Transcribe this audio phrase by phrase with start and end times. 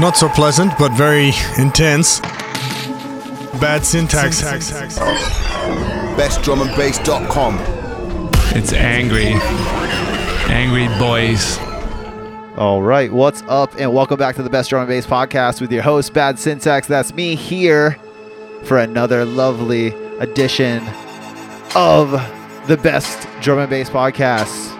[0.00, 2.18] Not so pleasant, but very intense.
[3.60, 4.40] Bad syntax.
[4.40, 4.72] Hacks.
[6.18, 7.58] Bestdrumandbass.com.
[8.56, 9.34] It's angry.
[10.52, 11.58] Angry boys.
[12.56, 15.70] All right, what's up, and welcome back to the Best Drum and Bass Podcast with
[15.70, 16.88] your host, Bad Syntax.
[16.88, 17.96] That's me here
[18.64, 19.88] for another lovely
[20.18, 20.82] edition
[21.76, 22.10] of
[22.66, 24.72] the Best Drum and Bass Podcast.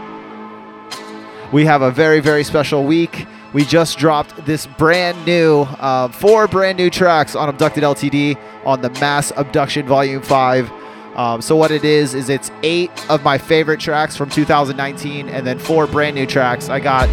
[1.53, 3.27] We have a very, very special week.
[3.55, 8.83] We just dropped this brand new, uh, four brand new tracks on Abducted LTD on
[8.83, 10.73] the Mass Abduction Volume 5.
[11.15, 15.47] Um, so, what it is, is it's eight of my favorite tracks from 2019 and
[15.47, 16.69] then four brand new tracks.
[16.69, 17.09] I got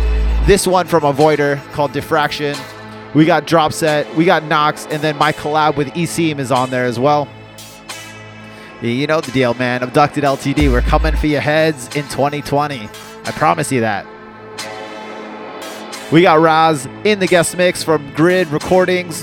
[0.47, 2.57] this one from Avoider called Diffraction.
[3.13, 6.71] We got Drop Set, we got Knox, and then my collab with Eseam is on
[6.71, 7.27] there as well.
[8.81, 9.83] You know the deal, man.
[9.83, 12.89] Abducted LTD, we're coming for your heads in 2020.
[13.25, 14.07] I promise you that.
[16.11, 19.21] We got Raz in the guest mix from Grid Recordings.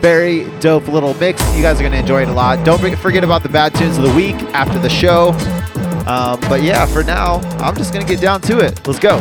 [0.00, 1.42] Very dope little mix.
[1.56, 2.62] You guys are going to enjoy it a lot.
[2.64, 5.30] Don't forget about the bad tunes of the week after the show.
[6.06, 8.86] Um, but yeah, for now, I'm just going to get down to it.
[8.86, 9.18] Let's go.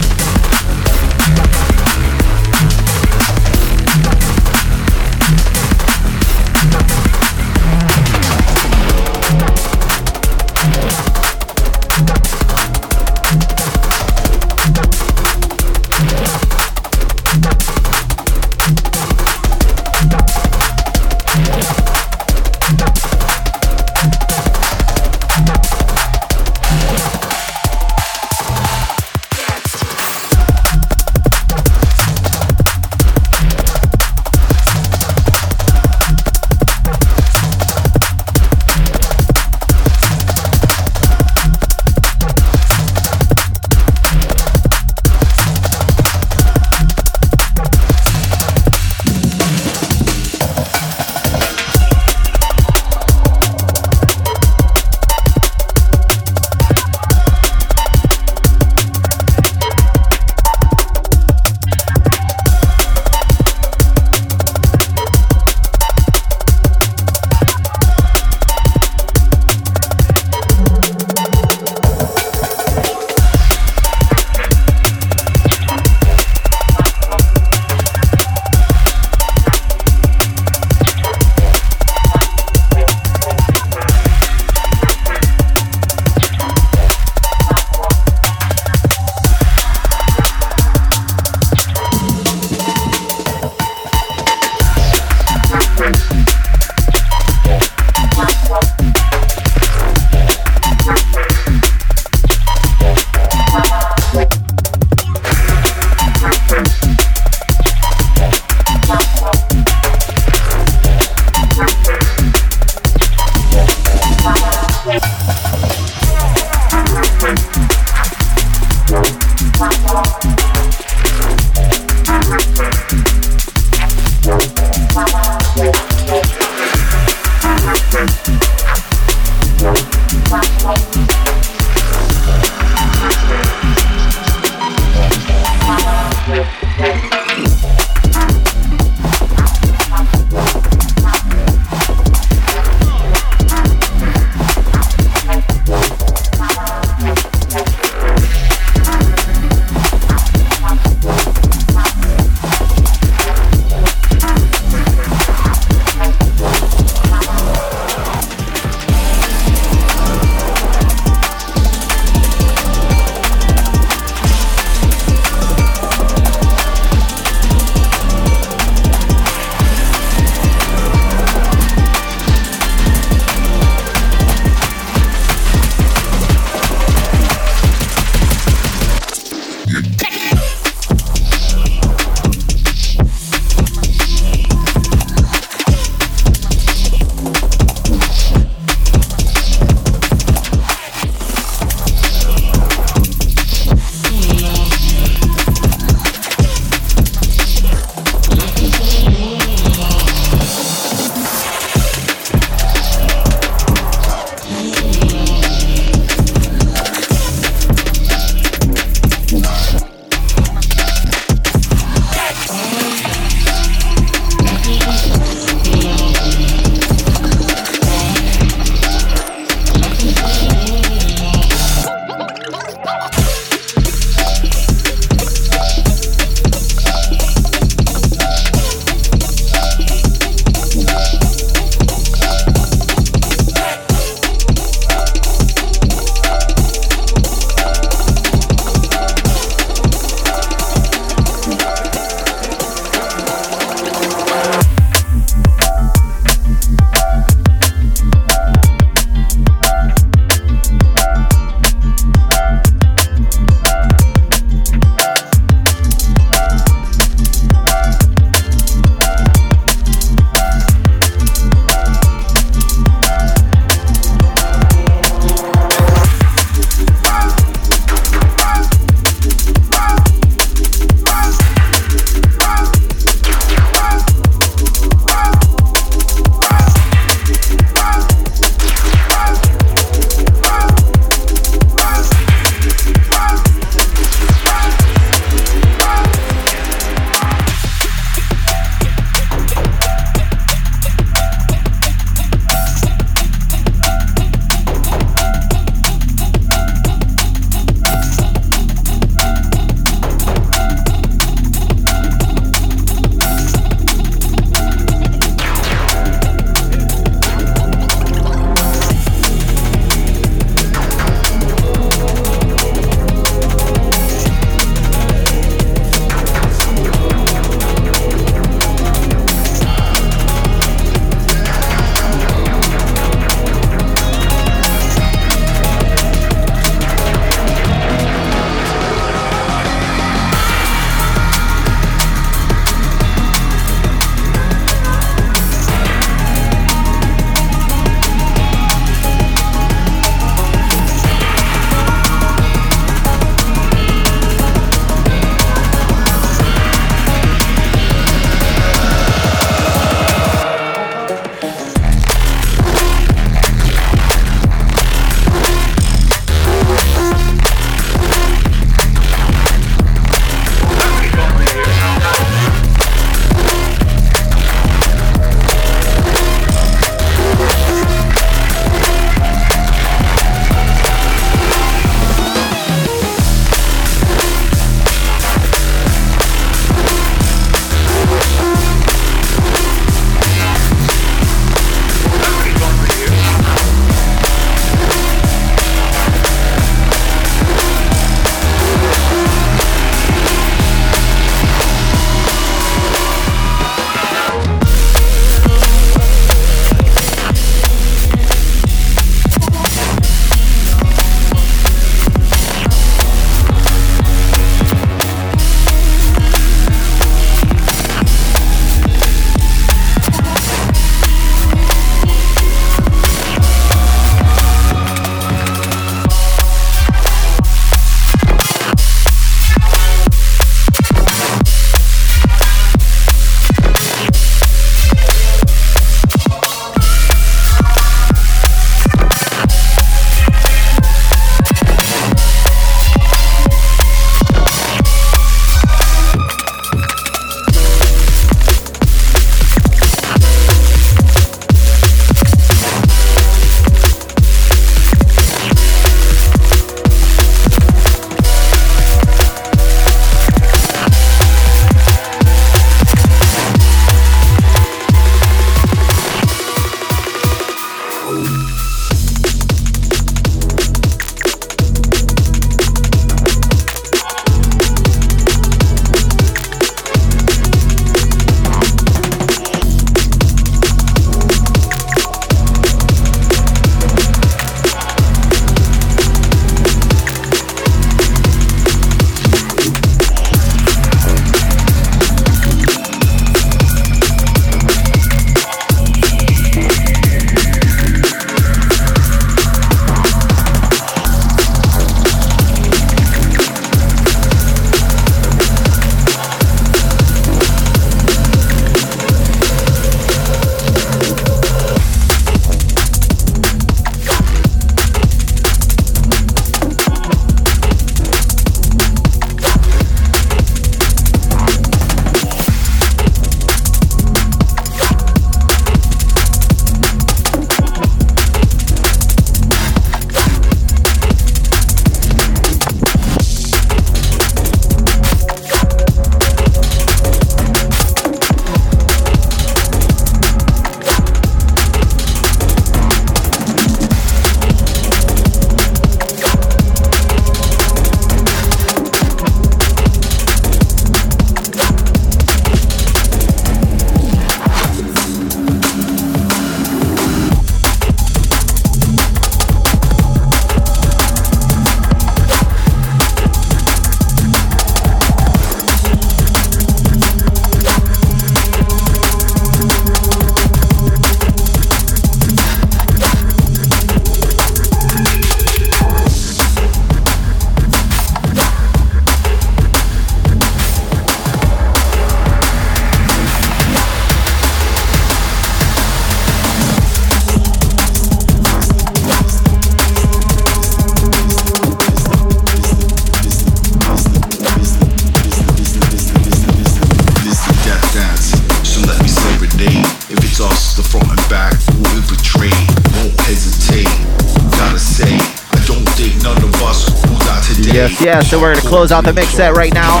[598.20, 600.00] Yes, so we're gonna close out the mix set right now.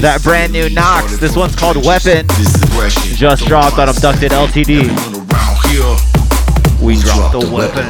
[0.00, 1.18] That brand new Knox.
[1.18, 2.26] This one's called Weapon.
[3.14, 4.88] Just dropped on Abducted LTD.
[6.80, 7.86] We dropped the weapon.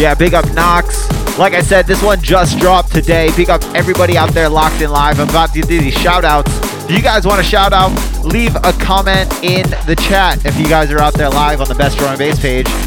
[0.00, 1.08] Yeah, big up Knox.
[1.38, 3.30] Like I said, this one just dropped today.
[3.36, 5.20] Big up everybody out there locked in live.
[5.20, 6.50] I'm about to do these shout outs.
[6.84, 7.92] If you guys want to shout out,
[8.24, 11.74] leave a comment in the chat if you guys are out there live on the
[11.74, 12.85] Best Drum and Bass page.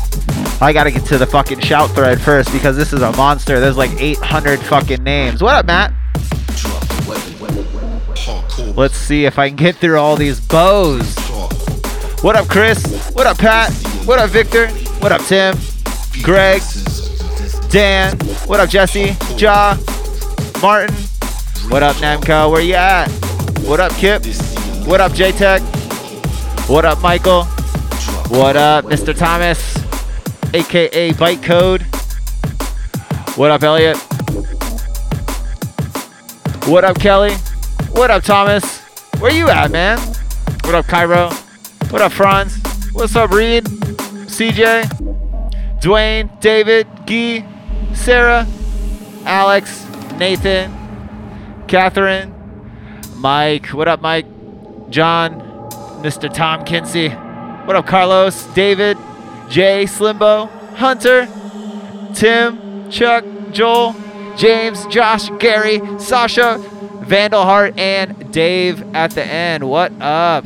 [0.61, 3.61] I gotta get to the fucking shout thread first because this is a monster.
[3.61, 5.41] There's like 800 fucking names.
[5.41, 5.93] What up, Matt?
[8.75, 11.17] Let's see if I can get through all these bows.
[12.21, 13.09] What up, Chris?
[13.13, 13.71] What up, Pat?
[14.03, 14.67] What up, Victor?
[14.99, 15.55] What up, Tim?
[16.21, 16.61] Greg?
[17.69, 18.17] Dan?
[18.45, 19.15] What up, Jesse?
[19.37, 19.77] Ja?
[20.61, 20.93] Martin?
[21.69, 22.51] What up, Namco?
[22.51, 23.07] Where you at?
[23.61, 24.25] What up, Kip?
[24.85, 25.61] What up, J-Tech?
[26.67, 27.45] What up, Michael?
[28.27, 29.17] What up, Mr.
[29.17, 29.78] Thomas?
[30.51, 31.83] AKA Byte Code?
[33.37, 33.97] What up, Elliot?
[36.67, 37.35] What up, Kelly?
[37.91, 38.79] What up, Thomas?
[39.19, 39.99] Where you at, man?
[40.63, 41.29] What up, Cairo?
[41.91, 42.57] What up, Franz?
[42.93, 43.65] What's up, Reed?
[43.65, 44.85] CJ?
[45.81, 46.39] Dwayne?
[46.39, 46.87] David?
[47.05, 47.45] Guy?
[47.93, 48.47] Sarah?
[49.25, 49.85] Alex?
[50.17, 50.73] Nathan?
[51.67, 52.33] Catherine?
[53.17, 53.67] Mike?
[53.67, 54.25] What up, Mike?
[54.89, 55.41] John?
[56.01, 56.33] Mr.
[56.33, 57.09] Tom Kinsey?
[57.09, 58.45] What up, Carlos?
[58.55, 58.97] David?
[59.49, 59.85] Jay?
[59.85, 60.47] Slimbo?
[60.75, 61.27] Hunter?
[62.13, 62.89] Tim?
[62.91, 63.25] Chuck?
[63.51, 63.95] Joel?
[64.37, 64.85] James?
[64.87, 65.29] Josh?
[65.39, 65.81] Gary?
[65.99, 66.59] Sasha?
[67.01, 67.77] Vandal Hart?
[67.77, 69.67] And Dave at the end.
[69.67, 70.45] What up?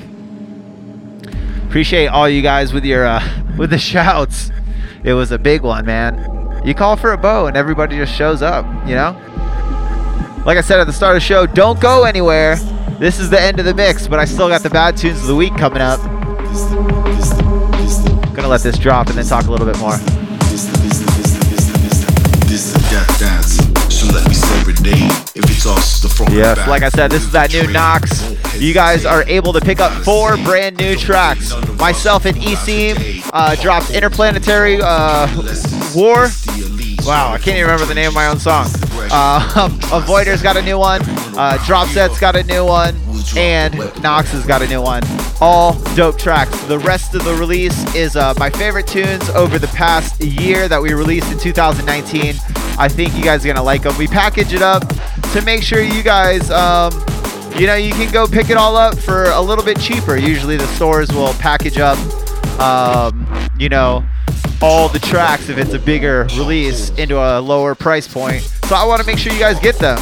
[1.68, 3.22] Appreciate all you guys with your uh,
[3.58, 4.52] with the shouts.
[5.04, 6.62] It was a big one, man.
[6.66, 9.20] You call for a bow and everybody just shows up, you know?
[10.46, 12.56] Like I said at the start of the show, don't go anywhere.
[13.00, 15.28] This is the end of the mix, but I still got the bad tunes of
[15.28, 16.00] the week coming up.
[18.34, 19.98] Gonna let this drop and then talk a little bit more.
[26.68, 28.60] Like I said, this is that new Knox.
[28.60, 31.54] You guys are able to pick up four brand new tracks.
[31.80, 32.98] Myself and E-Seam
[33.34, 35.28] uh, dropped Interplanetary uh,
[35.96, 36.28] War.
[37.06, 38.68] Wow, I can't even remember the name of my own song.
[39.12, 41.02] Uh, Avoider's got a new one.
[41.38, 42.96] Uh, Drop Set's got a new one.
[43.36, 45.04] And Knox has got a new one.
[45.42, 46.60] All dope tracks.
[46.66, 50.82] The rest of the release is uh, my favorite tunes over the past year that
[50.82, 52.36] we released in 2019.
[52.78, 53.98] I think you guys are going to like them.
[53.98, 54.84] We package it up
[55.34, 56.92] to make sure you guys, um,
[57.56, 60.16] you know, you can go pick it all up for a little bit cheaper.
[60.16, 61.98] Usually the stores will package up,
[62.60, 64.04] um, you know,
[64.62, 68.42] all the tracks if it's a bigger release into a lower price point.
[68.66, 70.00] So I want to make sure you guys get them.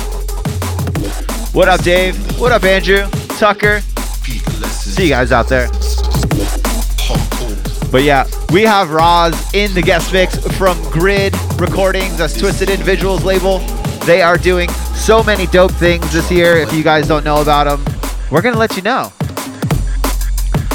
[1.54, 2.16] What up, Dave?
[2.40, 3.06] What up, Andrew?
[3.38, 3.82] Tucker?
[3.82, 5.68] See you guys out there.
[7.92, 13.26] But yeah, we have Raz in the guest mix from Grid Recordings, that's Twisted Individual's
[13.26, 13.60] label.
[14.06, 16.56] They are doing so many dope things this year.
[16.56, 17.84] If you guys don't know about them,
[18.32, 19.12] we're gonna let you know.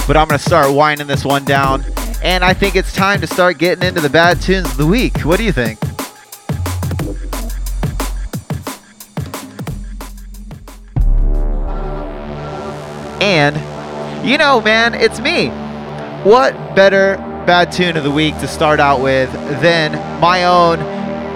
[0.06, 1.86] But I'm gonna start winding this one down,
[2.22, 5.20] and I think it's time to start getting into the bad tunes of the week.
[5.20, 5.78] What do you think?
[13.20, 13.56] And
[14.26, 15.48] you know, man, it's me.
[16.28, 20.78] What better bad tune of the week to start out with than my own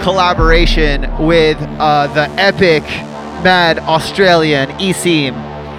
[0.02, 2.82] collaboration with uh, the epic
[3.44, 5.32] mad Australian Eseem.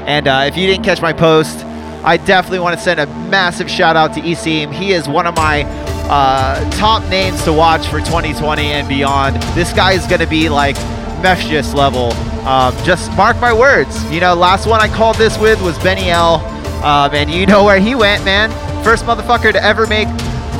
[0.08, 1.66] And uh, if you didn't catch my post,
[2.04, 4.74] I definitely want to send a massive shout out to Eseem.
[4.74, 5.64] He is one of my
[6.10, 9.36] uh, top names to watch for 2020 and beyond.
[9.54, 10.76] This guy is going to be like
[11.22, 12.12] Mefjus level.
[12.46, 14.04] Um, just mark my words.
[14.12, 16.36] You know, last one I called this with was Benny L.
[16.84, 18.50] Um, and you know where he went, man.
[18.84, 20.08] First motherfucker to ever make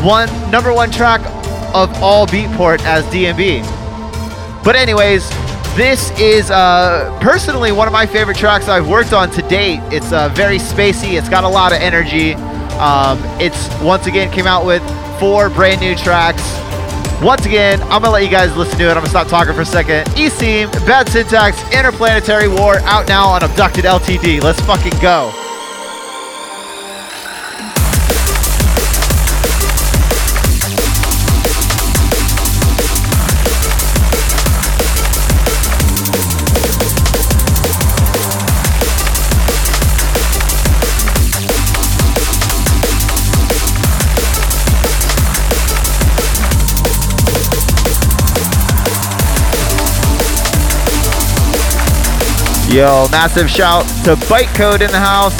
[0.04, 1.22] one number one track
[1.74, 3.64] of all Beatport as DNB.
[4.64, 5.28] But anyways,
[5.76, 9.80] this is uh, personally one of my favorite tracks I've worked on to date.
[9.92, 11.18] It's uh, very spacey.
[11.18, 12.34] It's got a lot of energy.
[12.76, 14.84] Um, it's once again came out with
[15.20, 16.42] four brand new tracks.
[17.22, 18.90] Once again, I'm gonna let you guys listen to it.
[18.90, 20.08] I'm gonna stop talking for a second.
[20.18, 24.42] E-Seam, Bad Syntax, Interplanetary War, out now on Abducted LTD.
[24.42, 25.32] Let's fucking go.
[52.72, 55.36] Yo, massive shout to Bytecode in the house.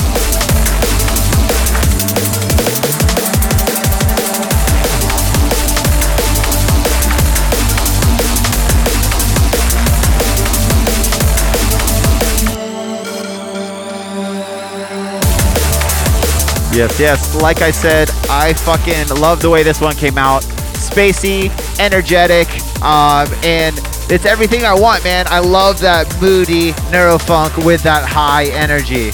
[16.76, 17.42] Yes, yes.
[17.42, 20.42] Like I said, I fucking love the way this one came out.
[20.74, 22.50] Spacey, energetic,
[22.82, 23.78] um, and
[24.12, 25.26] it's everything I want, man.
[25.30, 29.12] I love that moody neurofunk with that high energy.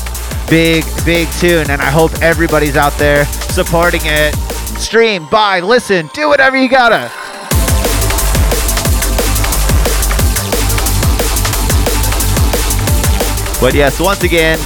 [0.49, 4.33] Big, big tune, and I hope everybody's out there supporting it.
[4.79, 7.11] Stream, buy, listen, do whatever you gotta.
[13.61, 14.57] But yes, once again,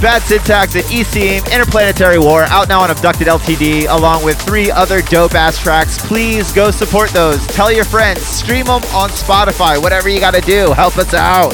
[0.00, 5.02] Bad Syntax and ECM Interplanetary War out now on Abducted LTD along with three other
[5.02, 5.98] dope ass tracks.
[6.06, 7.44] Please go support those.
[7.48, 10.70] Tell your friends, stream them on Spotify, whatever you gotta do.
[10.72, 11.50] Help us out.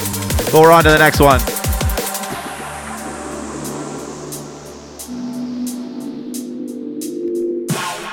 [0.52, 1.40] But we're on to the next one.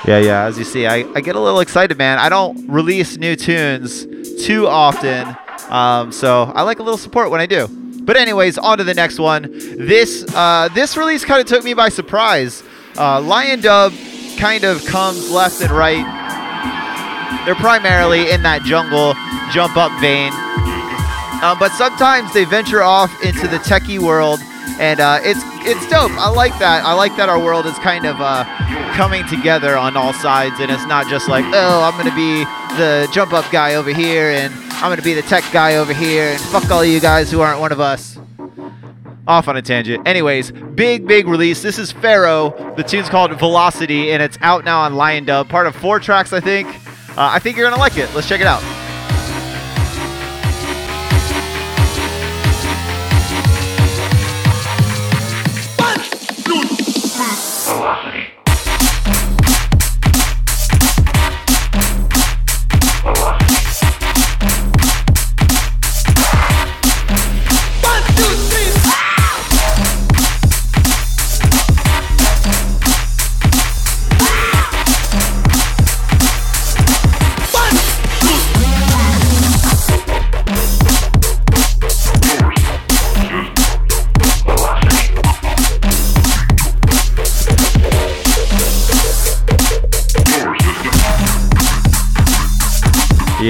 [0.07, 0.45] Yeah, yeah.
[0.45, 2.19] As you see, I, I get a little excited, man.
[2.19, 4.05] I don't release new tunes
[4.45, 5.35] too often,
[5.69, 7.80] um, so I like a little support when I do.
[8.03, 9.43] But anyways, on to the next one.
[9.51, 12.63] This uh, this release kind of took me by surprise.
[12.97, 13.93] Uh, Lion Dub
[14.37, 16.05] kind of comes left and right.
[17.45, 19.13] They're primarily in that jungle
[19.51, 24.39] jump up vein, uh, but sometimes they venture off into the techie world,
[24.79, 26.11] and uh, it's it's dope.
[26.11, 26.83] I like that.
[26.85, 28.43] I like that our world is kind of uh,
[28.95, 32.43] coming together on all sides, and it's not just like, oh, I'm gonna be
[32.77, 36.31] the jump up guy over here, and I'm gonna be the tech guy over here,
[36.31, 38.17] and fuck all you guys who aren't one of us.
[39.27, 40.07] Off on a tangent.
[40.07, 41.61] Anyways, big, big release.
[41.61, 42.73] This is Pharaoh.
[42.75, 45.47] The tune's called Velocity, and it's out now on Lion Dub.
[45.47, 46.67] Part of four tracks, I think.
[47.11, 48.13] Uh, I think you're gonna like it.
[48.15, 48.80] Let's check it out.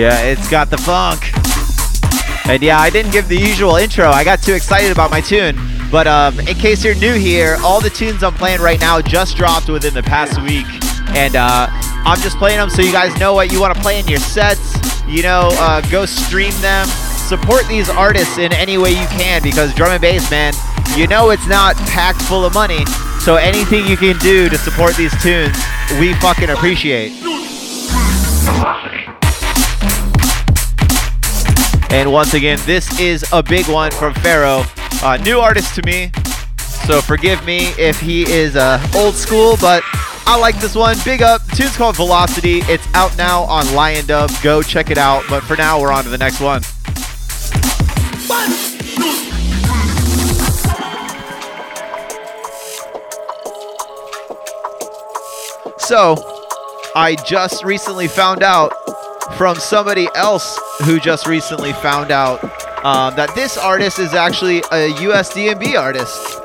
[0.01, 1.29] Yeah, it's got the funk.
[2.49, 4.09] And yeah, I didn't give the usual intro.
[4.09, 5.55] I got too excited about my tune.
[5.91, 9.37] But um, in case you're new here, all the tunes I'm playing right now just
[9.37, 10.65] dropped within the past week.
[11.15, 13.99] And uh, I'm just playing them so you guys know what you want to play
[13.99, 14.75] in your sets.
[15.05, 16.87] You know, uh, go stream them.
[16.87, 20.55] Support these artists in any way you can because drum and bass, man,
[20.97, 22.87] you know it's not packed full of money.
[23.19, 25.55] So anything you can do to support these tunes,
[25.99, 27.40] we fucking appreciate.
[31.91, 34.63] And once again, this is a big one from Pharaoh.
[35.03, 36.11] Uh, new artist to me,
[36.85, 39.83] so forgive me if he is uh, old school, but
[40.25, 40.95] I like this one.
[41.03, 41.45] Big up.
[41.47, 42.59] The tune's called Velocity.
[42.61, 44.31] It's out now on Lion Dub.
[44.41, 45.25] Go check it out.
[45.29, 46.61] But for now, we're on to the next one.
[55.77, 56.15] So,
[56.95, 58.73] I just recently found out
[59.31, 62.43] from somebody else who just recently found out
[62.85, 66.41] um, that this artist is actually a USDNB artist.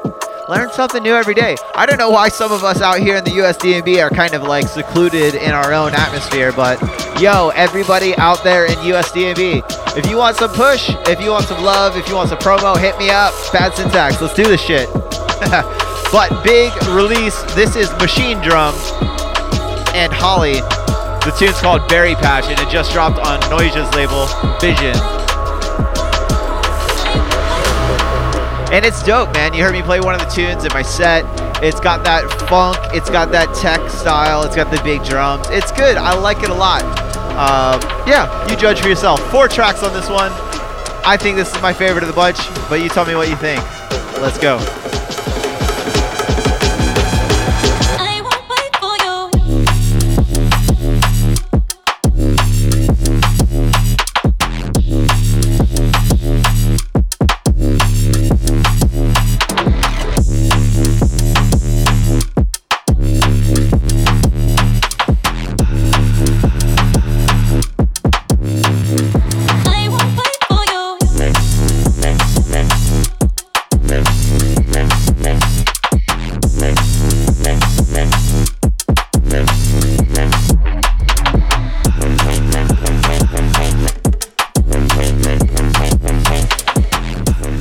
[0.48, 1.56] Learn something new every day.
[1.74, 4.42] I don't know why some of us out here in the USDNB are kind of
[4.42, 6.80] like secluded in our own atmosphere, but
[7.20, 9.64] yo, everybody out there in USDNB,
[9.96, 12.78] if you want some push, if you want some love, if you want some promo,
[12.78, 13.34] hit me up.
[13.52, 14.20] Bad syntax.
[14.20, 14.88] Let's do this shit.
[16.12, 17.42] but big release.
[17.54, 18.74] This is Machinedrum
[19.94, 20.60] and Holly.
[21.26, 24.26] The tune's called Berry and it just dropped on Noisia's label,
[24.60, 24.94] Vision.
[28.72, 29.52] And it's dope, man.
[29.52, 31.24] You heard me play one of the tunes in my set.
[31.64, 35.48] It's got that funk, it's got that tech style, it's got the big drums.
[35.50, 35.96] It's good.
[35.96, 36.84] I like it a lot.
[37.32, 39.20] Um, yeah, you judge for yourself.
[39.32, 40.30] Four tracks on this one.
[41.04, 43.36] I think this is my favorite of the bunch, but you tell me what you
[43.36, 43.60] think.
[44.20, 44.58] Let's go.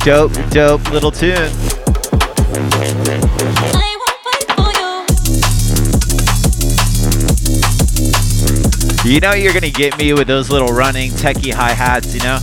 [0.06, 1.50] dope, dope little tune.
[9.04, 12.38] You know you're gonna get me with those little running techie hi-hats, you know?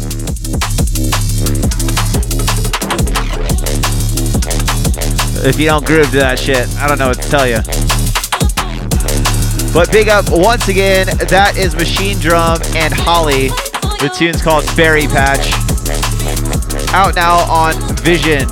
[5.47, 7.59] If you don't groove to that shit, I don't know what to tell you.
[9.73, 13.47] But big up once again, that is Machinedrum and Holly.
[14.01, 15.72] The tune's called Berry Patch.
[16.93, 17.73] Out now on
[18.05, 18.47] Vision.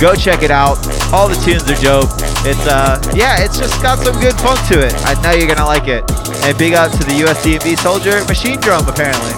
[0.00, 0.80] Go check it out.
[1.12, 2.08] All the tunes are dope.
[2.48, 4.94] It's uh yeah, it's just got some good funk to it.
[5.04, 6.02] I know you're gonna like it.
[6.44, 9.34] And big up to the USDNB soldier, Machinedrum apparently.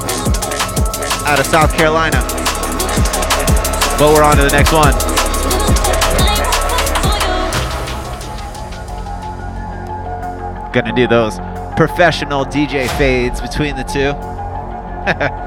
[1.26, 2.22] Out of South Carolina.
[3.98, 4.94] But we're on to the next one.
[10.72, 11.38] Gonna do those
[11.76, 15.42] professional DJ fades between the two.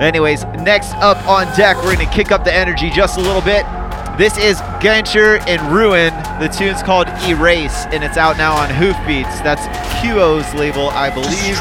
[0.00, 3.64] Anyways, next up on deck, we're gonna kick up the energy just a little bit.
[4.18, 6.12] This is Gancher and Ruin.
[6.38, 9.40] The tune's called Erase, and it's out now on Hoofbeats.
[9.40, 9.66] That's
[10.00, 11.60] QO's label, I believe.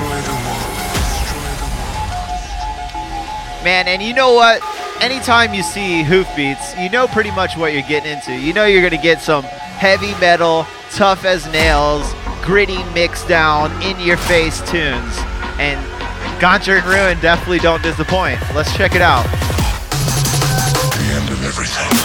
[3.63, 4.61] Man, and you know what?
[5.01, 8.33] Anytime you see Hoofbeats, you know pretty much what you're getting into.
[8.33, 13.97] You know you're gonna get some heavy metal, tough as nails, gritty mix down, in
[14.01, 15.17] your face tunes.
[15.57, 15.94] And
[16.45, 18.39] Gancher and Ruin definitely don't disappoint.
[18.53, 19.23] Let's check it out.
[20.93, 22.04] The end of everything.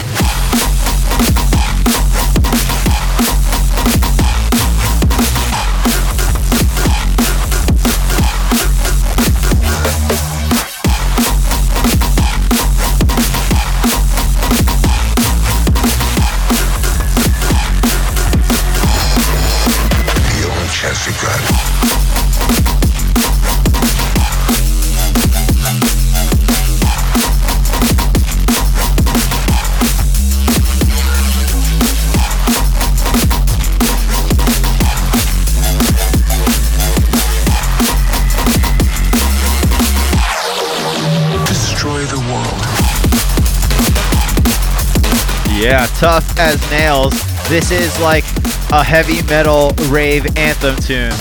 [46.01, 47.13] Tough as nails.
[47.51, 48.25] This is like
[48.73, 51.13] a heavy metal rave anthem tune.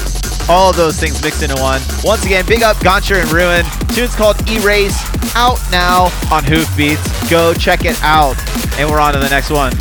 [0.48, 1.82] All those things mixed into one.
[2.02, 3.66] Once again, big up Gancher and Ruin.
[3.94, 4.98] Tune's called Erase,
[5.36, 7.30] out now on Hoofbeats.
[7.30, 8.38] Go check it out.
[8.80, 9.74] And we're on to the next one.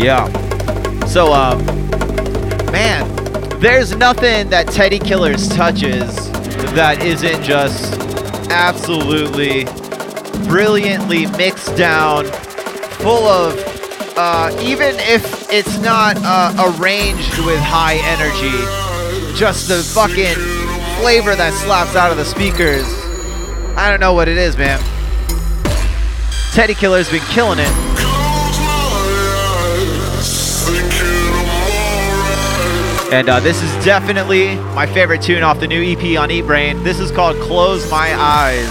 [0.00, 0.26] Yeah.
[1.06, 1.66] So, um,
[2.70, 3.12] man,
[3.58, 6.19] there's nothing that Teddy Killers touches
[6.74, 7.94] that isn't just
[8.50, 9.64] absolutely
[10.48, 12.24] brilliantly mixed down,
[13.00, 13.54] full of,
[14.16, 20.34] uh, even if it's not uh, arranged with high energy, just the fucking
[21.00, 22.84] flavor that slaps out of the speakers.
[23.76, 24.80] I don't know what it is, man.
[26.52, 27.89] Teddy Killer's been killing it.
[33.12, 36.80] And uh, this is definitely my favorite tune off the new EP on Eat Brain.
[36.84, 38.68] This is called Close My Eyes.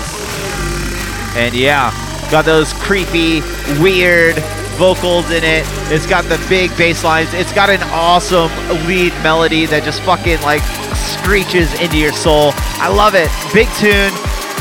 [1.36, 1.92] And yeah,
[2.32, 3.42] got those creepy,
[3.82, 4.38] weird
[4.80, 5.66] vocals in it.
[5.92, 7.34] It's got the big bass lines.
[7.34, 8.50] It's got an awesome
[8.88, 10.64] lead melody that just fucking like
[10.96, 12.52] screeches into your soul.
[12.80, 13.28] I love it.
[13.54, 14.12] Big tune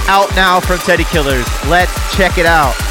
[0.08, 1.46] out now from Teddy Killers.
[1.68, 2.87] Let's check it out.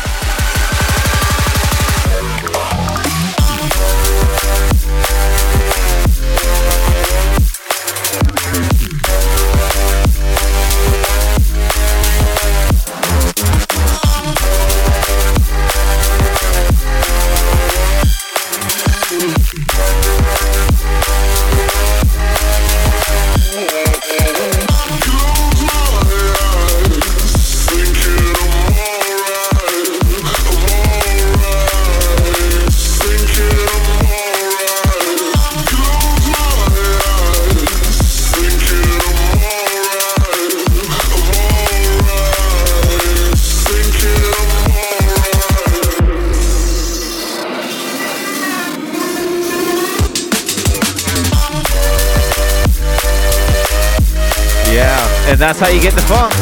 [55.38, 56.34] And that's how you get the funk.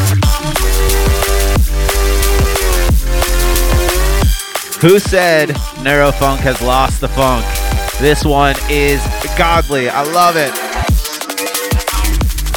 [4.82, 5.50] Who said
[5.84, 7.46] Neurofunk has lost the funk?
[8.00, 9.06] This one is
[9.38, 9.90] godly.
[9.90, 10.54] I love it.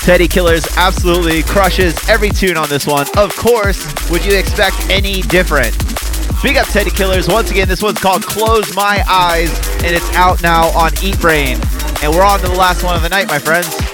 [0.05, 3.09] Teddy Killers absolutely crushes every tune on this one.
[3.16, 5.76] Of course, would you expect any different?
[6.41, 7.26] Big up Teddy Killers.
[7.26, 11.59] Once again, this one's called Close My Eyes, and it's out now on Eat Brain.
[12.01, 13.88] And we're on to the last one of the night, my friends.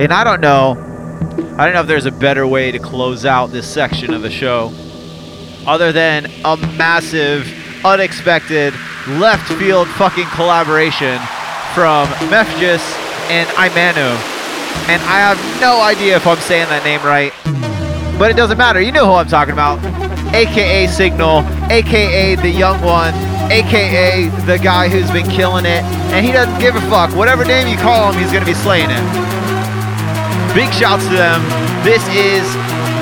[0.00, 0.72] And I don't know,
[1.56, 4.30] I don't know if there's a better way to close out this section of the
[4.30, 4.72] show
[5.66, 7.46] other than a massive,
[7.84, 8.74] unexpected,
[9.06, 11.18] left field fucking collaboration
[11.74, 12.82] from Mefjus
[13.30, 14.18] and Imanu.
[14.88, 17.32] And I have no idea if I'm saying that name right,
[18.18, 18.80] but it doesn't matter.
[18.80, 19.78] You know who I'm talking about.
[20.34, 23.14] AKA Signal, AKA the young one,
[23.52, 27.14] AKA the guy who's been killing it, and he doesn't give a fuck.
[27.14, 29.43] Whatever name you call him, he's gonna be slaying it.
[30.54, 31.42] Big shouts to them.
[31.82, 32.46] This is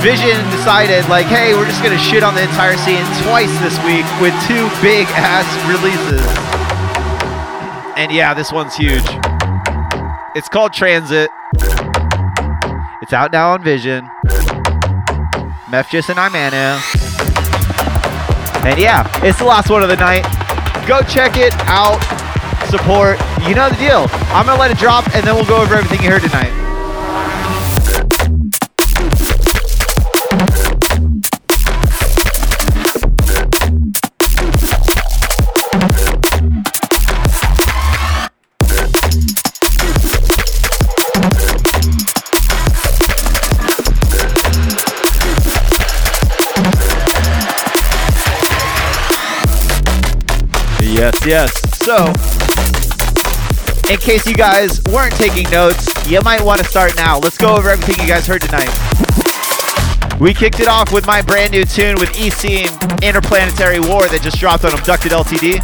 [0.01, 4.07] Vision decided, like, hey, we're just gonna shit on the entire scene twice this week
[4.21, 6.27] with two big ass releases.
[7.97, 9.05] And yeah, this one's huge.
[10.35, 11.31] It's called Transit.
[13.03, 14.09] It's out now on Vision.
[15.69, 16.81] Mefjus and Imanu.
[18.65, 20.23] And yeah, it's the last one of the night.
[20.89, 22.01] Go check it out.
[22.71, 23.21] Support.
[23.47, 24.07] You know the deal.
[24.33, 26.62] I'm gonna let it drop and then we'll go over everything you heard tonight.
[51.03, 51.85] Yes, yes.
[51.85, 52.07] So,
[53.93, 57.19] in case you guys weren't taking notes, you might want to start now.
[57.19, 58.71] Let's go over everything you guys heard tonight.
[60.21, 64.21] We kicked it off with my brand new tune with EC and Interplanetary War that
[64.23, 65.59] just dropped on Abducted LTD.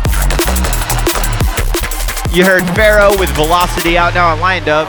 [2.35, 4.89] You heard Pharaoh with Velocity out now on Lion Dub.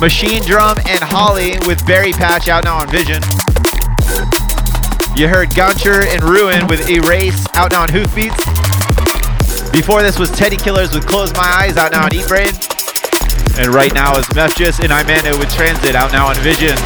[0.00, 3.20] Machine Drum and Holly with Berry Patch out now on Vision.
[5.18, 8.36] You heard Gancher and Ruin with Erase out now on Hoofbeats.
[9.72, 12.52] Before this was Teddy Killers with Close My Eyes out now on Eat Brain.
[13.58, 16.78] And right now is Mefjus and Imanu with Transit out now on Vision.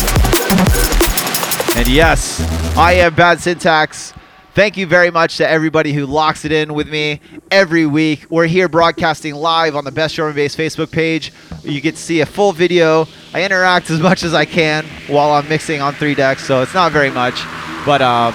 [1.76, 2.41] And yes,
[2.74, 4.14] I am Bad Syntax.
[4.55, 7.20] Thank you very much to everybody who locks it in with me
[7.51, 8.24] every week.
[8.30, 11.35] We're here broadcasting live on the Best Drum and Bass Facebook page.
[11.64, 13.09] You get to see a full video.
[13.35, 16.72] I interact as much as I can while I'm mixing on three decks, so it's
[16.72, 17.43] not very much.
[17.85, 18.33] But um,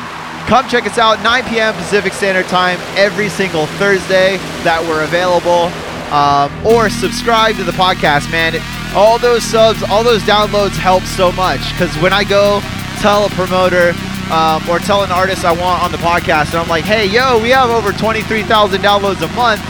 [0.47, 1.73] come check us out 9 p.m.
[1.75, 5.71] Pacific Standard Time every single Thursday that we're available.
[6.07, 8.55] Um, or subscribe to the podcast, man.
[8.95, 12.61] All those subs, all those downloads help so much because when I go
[13.03, 13.91] tell a promoter
[14.31, 17.41] um, or tell an artist I want on the podcast, and I'm like, hey, yo,
[17.41, 19.61] we have over 23,000 downloads a month.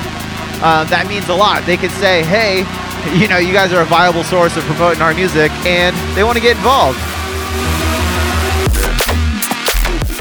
[0.61, 1.65] Uh, that means a lot.
[1.65, 2.65] They can say, hey,
[3.17, 6.38] you know, you guys are a viable source of promoting our music, and they want
[6.38, 6.97] to get involved.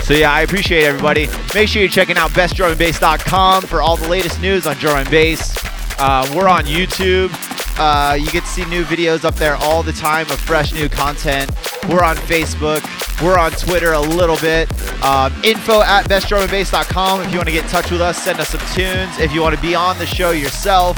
[0.07, 1.27] So yeah, I appreciate everybody.
[1.53, 5.53] Make sure you're checking out bestdrumandbass.com for all the latest news on drum and bass.
[5.99, 7.33] Uh, we're on YouTube.
[7.77, 10.89] Uh, you get to see new videos up there all the time of fresh new
[10.89, 11.51] content.
[11.89, 12.85] We're on Facebook.
[13.21, 14.71] We're on Twitter a little bit.
[15.03, 18.23] Um, info at bestdrumandbass.com if you want to get in touch with us.
[18.23, 19.19] Send us some tunes.
[19.19, 20.97] If you want to be on the show yourself,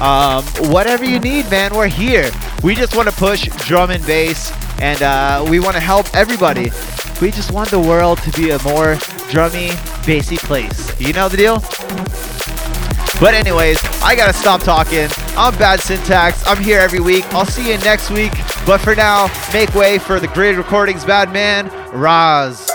[0.00, 2.30] um, whatever you need, man, we're here.
[2.62, 6.70] We just want to push drum and bass, and uh, we want to help everybody.
[7.20, 8.96] We just want the world to be a more
[9.30, 9.70] drummy,
[10.06, 10.98] bassy place.
[11.00, 11.60] You know the deal?
[13.18, 15.08] But anyways, I gotta stop talking.
[15.38, 16.46] I'm Bad Syntax.
[16.46, 17.24] I'm here every week.
[17.32, 18.32] I'll see you next week.
[18.66, 22.65] But for now, make way for the Grid Recordings bad man, Raz.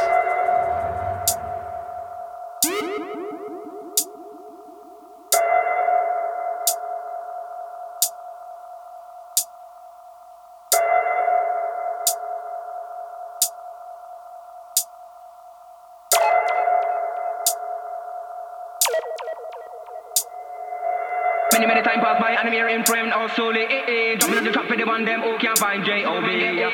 [25.05, 26.27] Them who can't find J.O.B.
[26.59, 26.69] Yeah.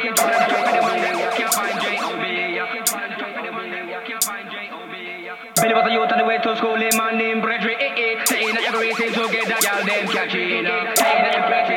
[5.62, 8.26] Billy was a youth on the way to school, him man named Bredry, eh eh.
[8.26, 10.98] Saying that every together, y'all them catching up.
[10.98, 11.77] Saying that every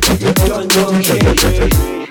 [0.00, 2.01] Don't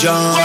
[0.00, 0.39] sound